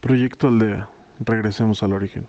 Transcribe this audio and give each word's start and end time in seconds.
Proyecto 0.00 0.46
Aldea. 0.46 0.88
Regresemos 1.18 1.82
al 1.82 1.92
origen. 1.92 2.28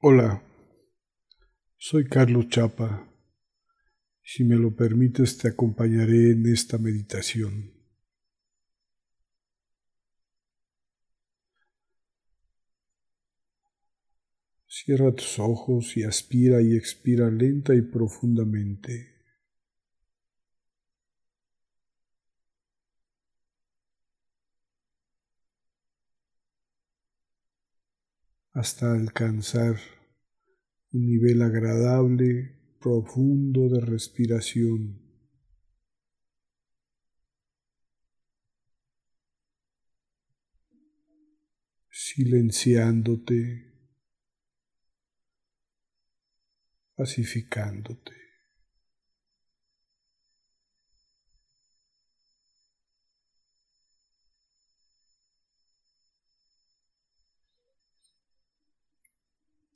Hola, 0.00 0.42
soy 1.76 2.06
Carlos 2.06 2.48
Chapa. 2.48 3.06
Si 4.22 4.44
me 4.44 4.56
lo 4.56 4.74
permites, 4.74 5.36
te 5.36 5.48
acompañaré 5.48 6.32
en 6.32 6.46
esta 6.46 6.78
meditación. 6.78 7.73
Cierra 14.84 15.12
tus 15.12 15.38
ojos 15.38 15.96
y 15.96 16.02
aspira 16.02 16.60
y 16.60 16.76
expira 16.76 17.30
lenta 17.30 17.74
y 17.74 17.80
profundamente. 17.80 19.14
hasta 28.52 28.92
alcanzar 28.92 29.80
un 30.92 31.06
nivel 31.06 31.42
agradable, 31.42 32.56
profundo 32.78 33.68
de 33.68 33.80
respiración. 33.80 35.02
silenciándote 41.90 43.73
pacificándote. 46.94 48.12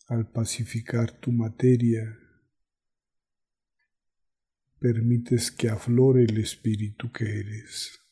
Al 0.07 0.31
pacificar 0.31 1.13
tu 1.13 1.33
materia, 1.33 2.19
permites 4.79 5.51
que 5.51 5.69
aflore 5.69 6.25
el 6.25 6.39
espíritu 6.39 7.13
que 7.13 7.41
eres. 7.41 8.08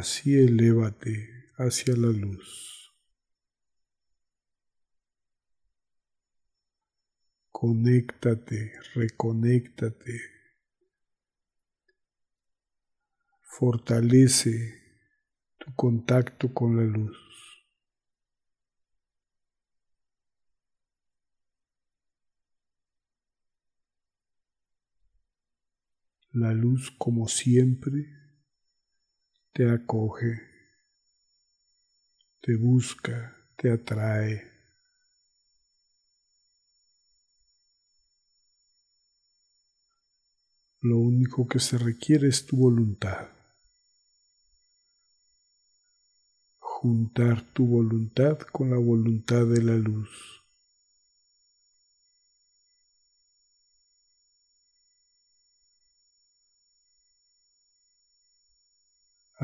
Así 0.00 0.36
elévate 0.36 1.52
hacia 1.56 1.94
la 1.94 2.08
luz. 2.08 2.92
Conéctate, 7.52 8.72
reconéctate. 8.96 10.20
Fortalece 13.40 14.82
tu 15.58 15.72
contacto 15.76 16.52
con 16.52 16.76
la 16.76 16.82
luz. 16.82 17.16
La 26.32 26.52
luz 26.52 26.90
como 26.98 27.28
siempre 27.28 28.23
te 29.54 29.70
acoge, 29.70 30.40
te 32.40 32.56
busca, 32.56 33.36
te 33.56 33.70
atrae. 33.70 34.42
Lo 40.80 40.98
único 40.98 41.46
que 41.46 41.60
se 41.60 41.78
requiere 41.78 42.26
es 42.26 42.44
tu 42.44 42.56
voluntad. 42.56 43.28
Juntar 46.58 47.42
tu 47.52 47.64
voluntad 47.64 48.38
con 48.40 48.70
la 48.70 48.78
voluntad 48.78 49.46
de 49.46 49.62
la 49.62 49.76
luz. 49.76 50.43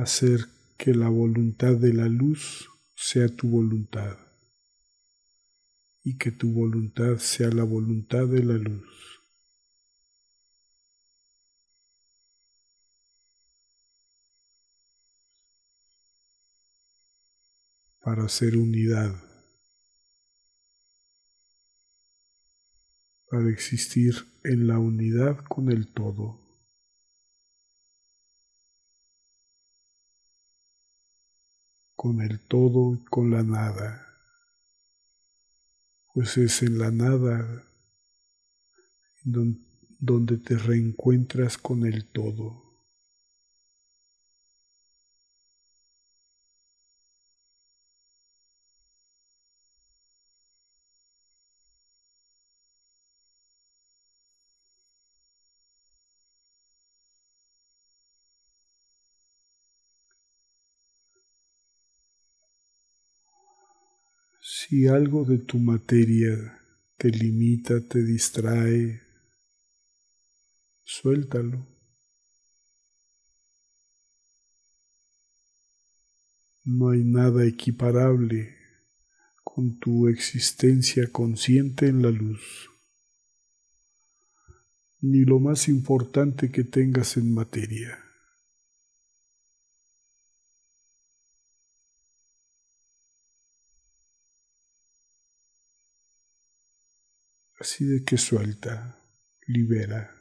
Hacer 0.00 0.47
que 0.78 0.94
la 0.94 1.09
voluntad 1.09 1.77
de 1.77 1.93
la 1.93 2.09
luz 2.09 2.71
sea 2.97 3.28
tu 3.28 3.49
voluntad 3.49 4.16
y 6.03 6.16
que 6.16 6.33
tu 6.33 6.53
voluntad 6.53 7.19
sea 7.19 7.50
la 7.50 7.65
voluntad 7.65 8.27
de 8.27 8.43
la 8.43 8.55
luz. 8.55 8.89
Para 18.00 18.25
hacer 18.25 18.56
unidad, 18.56 19.15
para 23.28 23.50
existir 23.50 24.15
en 24.44 24.66
la 24.66 24.78
unidad 24.78 25.37
con 25.44 25.71
el 25.71 25.93
todo. 25.93 26.50
Con 32.00 32.22
el 32.22 32.41
todo 32.41 32.94
y 32.94 33.05
con 33.05 33.31
la 33.31 33.43
nada, 33.43 34.06
pues 36.15 36.38
es 36.38 36.62
en 36.62 36.78
la 36.78 36.91
nada 36.91 37.62
donde 39.22 40.39
te 40.39 40.56
reencuentras 40.56 41.59
con 41.59 41.84
el 41.84 42.06
todo. 42.06 42.69
Si 64.60 64.87
algo 64.87 65.25
de 65.25 65.38
tu 65.38 65.59
materia 65.59 66.37
te 66.98 67.09
limita, 67.09 67.81
te 67.81 68.03
distrae, 68.04 69.00
suéltalo. 70.84 71.66
No 76.62 76.91
hay 76.91 77.04
nada 77.04 77.47
equiparable 77.47 78.54
con 79.43 79.78
tu 79.78 80.09
existencia 80.09 81.10
consciente 81.10 81.87
en 81.87 82.03
la 82.03 82.10
luz, 82.10 82.69
ni 85.00 85.25
lo 85.25 85.41
más 85.41 85.69
importante 85.69 86.50
que 86.50 86.65
tengas 86.65 87.16
en 87.16 87.32
materia. 87.32 88.09
Así 97.60 97.84
de 97.84 98.04
que 98.04 98.16
suelta, 98.16 98.98
libera. 99.47 100.20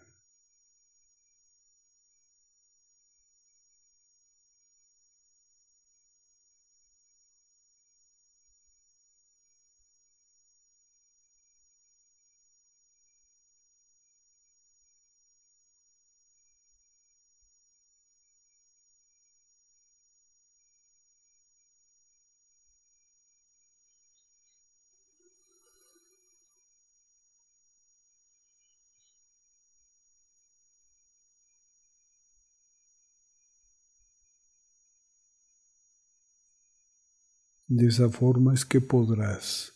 De 37.71 37.85
esa 37.85 38.09
forma 38.09 38.55
es 38.55 38.65
que 38.65 38.81
podrás 38.81 39.75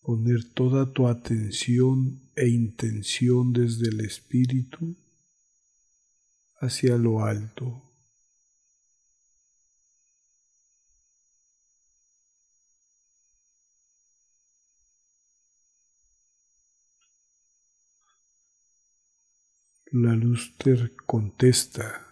poner 0.00 0.42
toda 0.54 0.90
tu 0.90 1.06
atención 1.06 2.22
e 2.34 2.48
intención 2.48 3.52
desde 3.52 3.90
el 3.90 4.00
espíritu 4.00 4.96
hacia 6.60 6.96
lo 6.96 7.22
alto. 7.22 7.82
La 19.92 20.14
luz 20.14 20.54
te 20.56 20.96
contesta. 21.04 22.05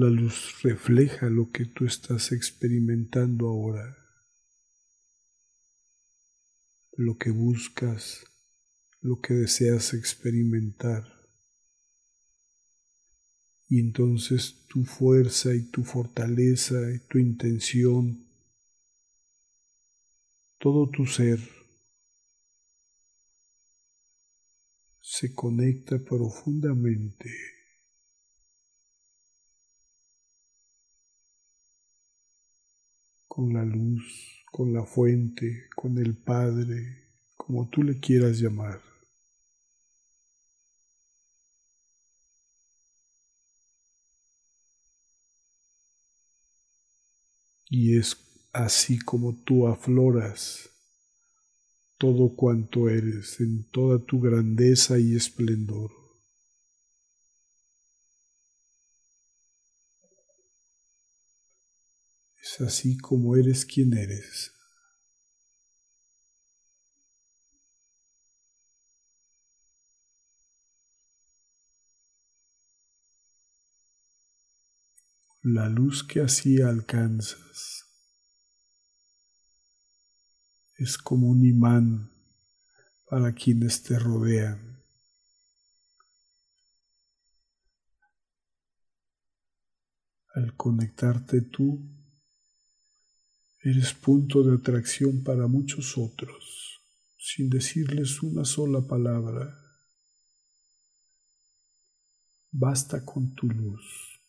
La 0.00 0.08
luz 0.08 0.62
refleja 0.62 1.28
lo 1.28 1.50
que 1.50 1.64
tú 1.64 1.84
estás 1.84 2.30
experimentando 2.30 3.48
ahora, 3.48 3.98
lo 6.92 7.18
que 7.18 7.32
buscas, 7.32 8.24
lo 9.00 9.20
que 9.20 9.34
deseas 9.34 9.94
experimentar. 9.94 11.02
Y 13.68 13.80
entonces 13.80 14.68
tu 14.68 14.84
fuerza 14.84 15.52
y 15.52 15.62
tu 15.62 15.82
fortaleza 15.82 16.76
y 16.94 17.00
tu 17.08 17.18
intención, 17.18 18.24
todo 20.58 20.88
tu 20.90 21.06
ser, 21.06 21.40
se 25.00 25.34
conecta 25.34 25.98
profundamente 25.98 27.57
con 33.38 33.52
la 33.52 33.64
luz, 33.64 34.42
con 34.50 34.72
la 34.72 34.84
fuente, 34.84 35.68
con 35.76 35.96
el 35.96 36.16
Padre, 36.16 37.04
como 37.36 37.68
tú 37.68 37.84
le 37.84 38.00
quieras 38.00 38.40
llamar. 38.40 38.80
Y 47.70 47.96
es 47.96 48.16
así 48.52 48.98
como 48.98 49.36
tú 49.44 49.68
afloras 49.68 50.70
todo 51.96 52.34
cuanto 52.34 52.88
eres 52.88 53.38
en 53.38 53.62
toda 53.70 54.00
tu 54.00 54.18
grandeza 54.18 54.98
y 54.98 55.14
esplendor. 55.14 55.97
Es 62.40 62.60
así 62.60 62.96
como 62.96 63.36
eres 63.36 63.64
quien 63.64 63.92
eres. 63.96 64.52
La 75.42 75.68
luz 75.68 76.04
que 76.04 76.20
así 76.20 76.60
alcanzas 76.60 77.86
es 80.76 80.98
como 80.98 81.28
un 81.28 81.44
imán 81.44 82.10
para 83.08 83.32
quienes 83.32 83.82
te 83.82 83.98
rodean. 83.98 84.82
Al 90.34 90.54
conectarte 90.56 91.40
tú, 91.40 91.97
eres 93.60 93.92
punto 93.92 94.42
de 94.42 94.56
atracción 94.56 95.22
para 95.24 95.46
muchos 95.46 95.98
otros, 95.98 96.80
sin 97.18 97.50
decirles 97.50 98.22
una 98.22 98.44
sola 98.44 98.86
palabra. 98.86 99.58
Basta 102.50 103.04
con 103.04 103.34
tu 103.34 103.48
luz. 103.48 104.20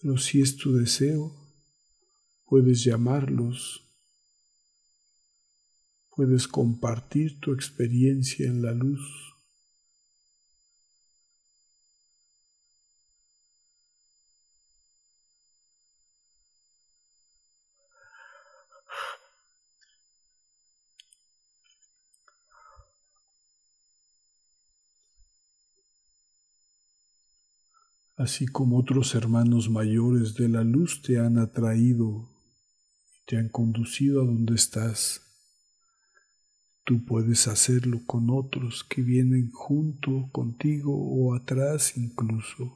Pero 0.00 0.16
si 0.16 0.40
es 0.40 0.56
tu 0.56 0.74
deseo, 0.74 1.34
puedes 2.44 2.84
llamarlos, 2.84 3.84
puedes 6.14 6.48
compartir 6.48 7.38
tu 7.40 7.52
experiencia 7.52 8.46
en 8.46 8.62
la 8.62 8.72
luz. 8.72 9.00
Así 28.18 28.46
como 28.46 28.78
otros 28.78 29.14
hermanos 29.14 29.70
mayores 29.70 30.34
de 30.34 30.48
la 30.48 30.64
luz 30.64 31.02
te 31.02 31.20
han 31.20 31.38
atraído 31.38 32.28
y 33.06 33.24
te 33.26 33.36
han 33.36 33.48
conducido 33.48 34.22
a 34.22 34.26
donde 34.26 34.56
estás. 34.56 35.22
Tú 36.82 37.04
puedes 37.04 37.46
hacerlo 37.46 38.00
con 38.06 38.28
otros 38.30 38.82
que 38.82 39.02
vienen 39.02 39.52
junto 39.52 40.28
contigo 40.32 40.92
o 40.92 41.32
atrás 41.32 41.96
incluso. 41.96 42.74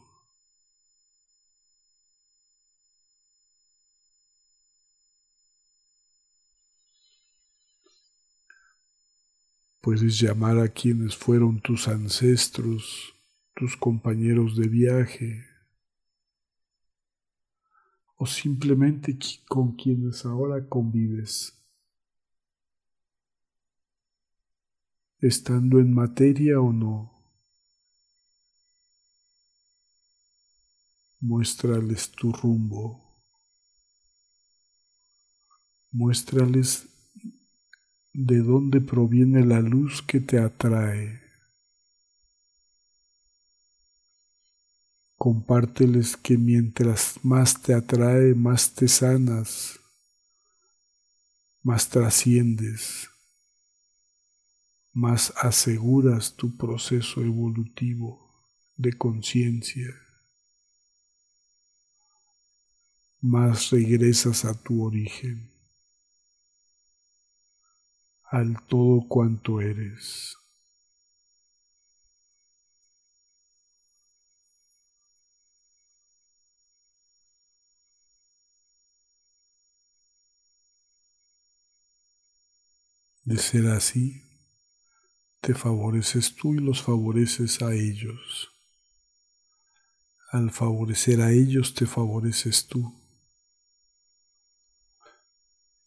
Puedes 9.81 10.21
llamar 10.21 10.59
a 10.59 10.69
quienes 10.69 11.17
fueron 11.17 11.61
tus 11.61 11.89
ancestros 11.89 13.13
tus 13.55 13.77
compañeros 13.77 14.57
de 14.57 14.69
viaje 14.69 15.45
o 18.17 18.27
simplemente 18.27 19.19
con 19.49 19.75
quienes 19.75 20.25
ahora 20.25 20.69
convives. 20.69 21.59
Estando 25.19 25.79
en 25.79 25.93
materia 25.93 26.61
o 26.61 26.73
no, 26.73 27.13
muéstrales 31.21 32.11
tu 32.11 32.33
rumbo, 32.33 33.21
muéstrales 35.93 36.89
de 38.13 38.39
dónde 38.39 38.81
proviene 38.81 39.45
la 39.45 39.61
luz 39.61 40.03
que 40.03 40.21
te 40.21 40.39
atrae. 40.39 41.22
Compárteles 45.23 46.17
que 46.17 46.37
mientras 46.37 47.21
más 47.23 47.63
te 47.63 47.75
atrae, 47.75 48.35
más 48.35 48.75
te 48.75 48.89
sanas, 48.89 49.79
más 51.63 51.89
trasciendes, 51.89 53.09
más 54.93 55.33
aseguras 55.37 56.35
tu 56.35 56.57
proceso 56.57 57.23
evolutivo 57.23 58.19
de 58.77 58.95
conciencia, 58.95 59.95
más 63.21 63.71
regresas 63.71 64.45
a 64.45 64.61
tu 64.61 64.83
origen, 64.83 65.53
al 68.25 68.61
todo 68.67 69.07
cuanto 69.07 69.61
eres. 69.61 70.42
De 83.25 83.39
ser 83.39 83.69
así, 83.69 84.23
te 85.41 85.55
favoreces 85.55 86.35
tú 86.35 86.55
y 86.55 86.59
los 86.59 86.83
favoreces 86.83 87.63
a 87.63 87.73
ellos. 87.75 88.49
Al 90.31 90.51
favorecer 90.51 91.21
a 91.21 91.31
ellos, 91.31 91.75
te 91.75 91.87
favoreces 91.87 92.67
tú. 92.67 93.01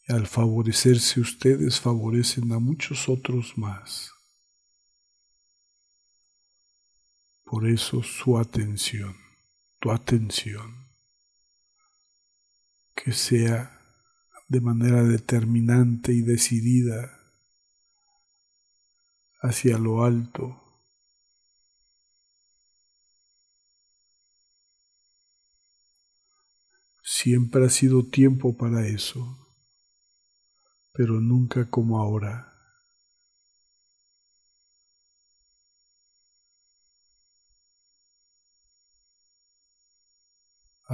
Y 0.07 0.13
al 0.13 0.27
favorecerse 0.27 1.19
ustedes, 1.19 1.79
favorecen 1.79 2.51
a 2.51 2.59
muchos 2.59 3.09
otros 3.09 3.57
más. 3.57 4.11
Por 7.43 7.67
eso 7.67 8.03
su 8.03 8.37
atención, 8.37 9.15
tu 9.79 9.91
atención, 9.91 10.89
que 12.93 13.13
sea 13.13 13.79
de 14.47 14.61
manera 14.61 15.03
determinante 15.03 16.11
y 16.11 16.21
decidida 16.21 17.14
hacia 19.45 19.77
lo 19.77 20.03
alto. 20.03 20.61
Siempre 27.05 27.63
ha 27.65 27.69
sido 27.69 28.03
tiempo 28.03 28.57
para 28.57 28.85
eso, 28.85 29.37
pero 30.93 31.21
nunca 31.21 31.69
como 31.69 31.99
ahora. 31.99 32.51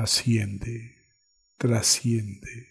Asciende, 0.04 0.76
trasciende. 1.58 2.71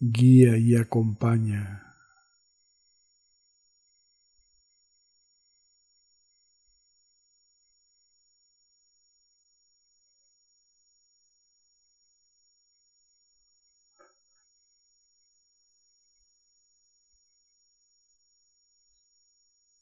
Guía 0.00 0.56
y 0.56 0.76
acompaña. 0.76 1.86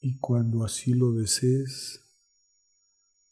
Y 0.00 0.18
cuando 0.18 0.64
así 0.64 0.94
lo 0.94 1.12
desees, 1.12 2.00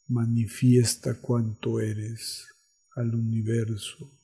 manifiesta 0.08 1.20
cuanto 1.20 1.80
eres 1.80 2.46
al 2.94 3.14
universo. 3.14 4.15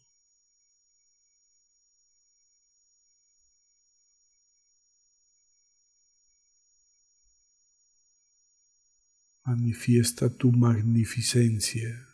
Manifiesta 9.44 10.30
tu 10.30 10.52
magnificencia. 10.52 12.08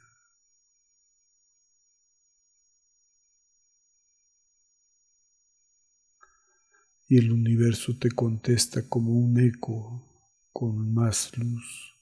Y 7.07 7.17
el 7.17 7.33
universo 7.33 7.97
te 7.99 8.11
contesta 8.11 8.89
como 8.89 9.13
un 9.13 9.39
eco 9.39 10.05
con 10.53 10.93
más 10.93 11.37
luz, 11.39 11.97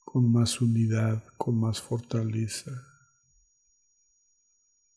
con 0.00 0.30
más 0.32 0.60
unidad, 0.60 1.24
con 1.36 1.58
más 1.58 1.80
fortaleza, 1.80 2.70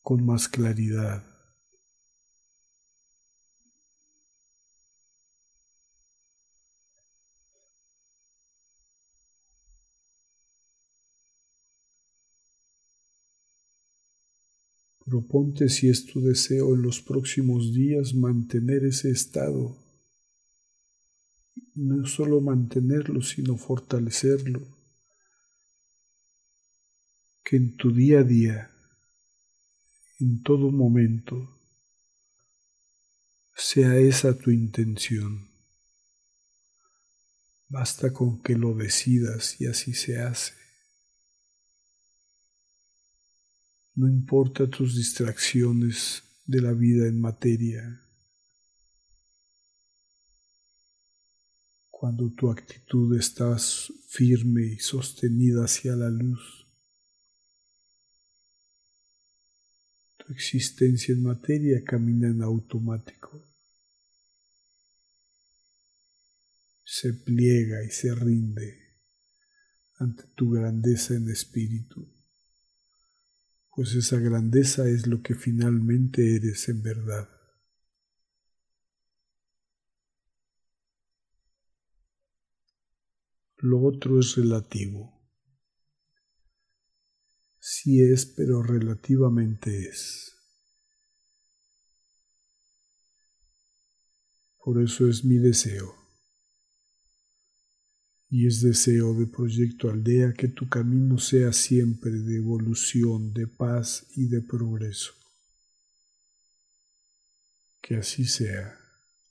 con 0.01 0.25
más 0.25 0.48
claridad. 0.48 1.35
Proponte 15.15 15.69
si 15.69 15.88
es 15.88 16.05
tu 16.05 16.19
deseo 16.19 16.75
en 16.75 16.81
los 16.81 17.01
próximos 17.01 17.74
días 17.74 18.13
mantener 18.13 18.84
ese 18.84 19.12
estado. 19.12 19.81
No 21.74 22.05
solo 22.05 22.41
mantenerlo, 22.41 23.22
sino 23.22 23.55
fortalecerlo. 23.55 24.67
Que 27.45 27.55
en 27.55 27.77
tu 27.77 27.93
día 27.93 28.19
a 28.19 28.24
día, 28.24 28.72
en 30.19 30.43
todo 30.43 30.69
momento, 30.69 31.62
sea 33.55 33.95
esa 33.95 34.38
tu 34.38 34.51
intención. 34.51 35.48
Basta 37.69 38.12
con 38.12 38.41
que 38.41 38.57
lo 38.57 38.75
decidas 38.75 39.62
y 39.62 39.67
así 39.67 39.93
se 39.93 40.19
hace. 40.19 40.64
No 43.96 44.10
importa 44.10 44.70
tus 44.70 44.98
distracciones 44.98 46.22
de 46.46 46.62
la 46.62 46.74
vida 46.74 47.08
en 47.08 47.22
materia. 47.22 48.02
Cuando 51.90 52.30
tu 52.34 52.52
actitud 52.52 53.18
está 53.18 53.58
firme 53.58 54.66
y 54.66 54.80
sostenida 54.80 55.64
hacia 55.64 55.96
la 55.96 56.10
luz, 56.10 56.68
tu 60.18 60.34
existencia 60.34 61.14
en 61.14 61.24
materia 61.24 61.82
camina 61.86 62.28
en 62.28 62.42
automático. 62.42 63.48
Se 66.84 67.14
pliega 67.14 67.82
y 67.82 67.92
se 67.92 68.14
rinde 68.14 68.98
ante 70.00 70.24
tu 70.36 70.52
grandeza 70.52 71.16
en 71.16 71.30
espíritu 71.30 72.14
pues 73.75 73.94
esa 73.94 74.17
grandeza 74.20 74.88
es 74.88 75.05
lo 75.05 75.22
que 75.22 75.36
finalmente 75.36 76.38
eres 76.38 76.70
en 76.70 76.82
verdad. 76.82 77.27
Lo 83.58 83.82
otro 83.82 84.20
es 84.20 84.36
relativo. 84.38 85.12
Sí 87.60 88.01
es, 88.01 88.25
pero 88.25 88.63
relativamente 88.63 89.89
es. 89.89 90.32
Por 94.63 94.82
eso 94.82 95.08
es 95.08 95.25
mi 95.25 95.38
deseo 95.38 96.05
y 98.36 98.48
es 98.48 98.60
deseo 98.60 99.13
de 99.13 99.27
Proyecto 99.27 99.89
Aldea 99.89 100.34
que 100.34 100.50
tu 100.50 100.68
camino 100.68 101.18
sea 101.18 101.54
siempre 101.54 102.12
de 102.12 102.36
evolución, 102.36 103.34
de 103.34 103.48
paz 103.48 104.08
y 104.13 104.27
de 104.27 104.42
progreso. 104.42 105.13
Que 107.82 107.96
así 107.96 108.25
sea, 108.25 108.77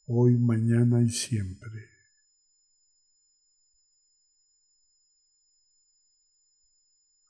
hoy, 0.07 0.39
mañana 0.39 1.03
y 1.03 1.11
siempre. 1.11 1.91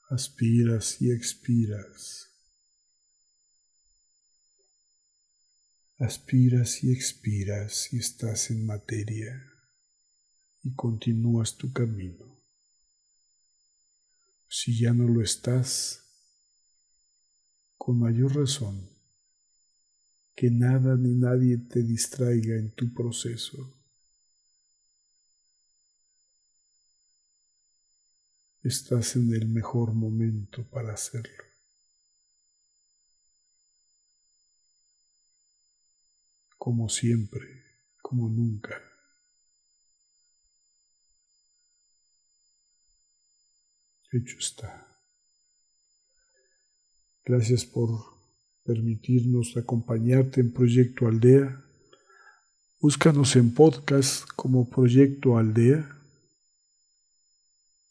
Aspiras 0.09 1.01
y 1.01 1.11
expiras. 1.11 2.29
Aspiras 5.97 6.85
y 6.85 6.93
expiras 6.93 7.91
y 7.91 7.97
estás 7.97 8.49
en 8.49 8.65
materia 8.65 9.54
y 10.65 10.73
continúas 10.73 11.55
tu 11.57 11.71
camino. 11.71 12.25
Si 14.49 14.75
ya 14.79 14.93
no 14.93 15.07
lo 15.07 15.21
estás, 15.21 16.03
con 17.77 17.99
mayor 17.99 18.35
razón, 18.35 18.89
que 20.35 20.49
nada 20.49 20.95
ni 20.95 21.13
nadie 21.13 21.59
te 21.59 21.83
distraiga 21.83 22.55
en 22.55 22.71
tu 22.71 22.91
proceso. 22.91 23.77
Estás 28.63 29.17
en 29.17 29.35
el 29.35 29.47
mejor 29.47 29.93
momento 29.93 30.67
para 30.67 30.93
hacerlo. 30.93 31.43
Como 36.57 36.89
siempre, 36.89 37.45
como 38.01 38.27
nunca. 38.29 38.94
Hecho 44.17 44.37
está. 44.39 44.87
Gracias 47.23 47.65
por 47.65 47.89
permitirnos 48.63 49.55
acompañarte 49.57 50.41
en 50.41 50.51
Proyecto 50.51 51.07
Aldea. 51.07 51.63
Búscanos 52.79 53.35
en 53.35 53.53
podcast 53.53 54.25
como 54.35 54.69
Proyecto 54.69 55.37
Aldea 55.37 55.89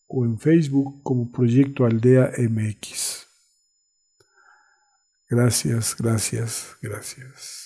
o 0.06 0.24
en 0.24 0.38
Facebook 0.38 1.02
como 1.02 1.30
Proyecto 1.32 1.84
Aldea 1.84 2.32
MX. 2.38 3.26
Gracias, 5.28 5.96
gracias, 5.96 6.76
gracias. 6.80 7.63